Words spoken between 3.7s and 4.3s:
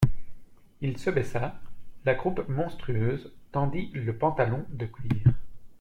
le